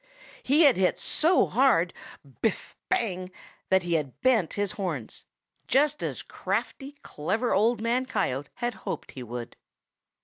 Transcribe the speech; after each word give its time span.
He 0.41 0.63
had 0.63 0.77
hit 0.77 0.97
so 0.97 1.45
hard, 1.45 1.93
biff! 2.41 2.75
bang! 2.89 3.31
that 3.69 3.83
he 3.83 3.93
had 3.93 4.19
bent 4.21 4.53
his 4.55 4.71
horns, 4.71 5.25
just 5.67 6.01
as 6.01 6.23
crafty, 6.23 6.93
clever 7.03 7.53
Old 7.53 7.81
Man 7.81 8.07
Coyote 8.07 8.49
had 8.55 8.73
hoped 8.73 9.11
he 9.11 9.21
would. 9.21 9.55